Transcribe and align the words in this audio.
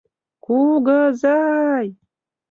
Ку-гы-зай!.. 0.45 1.87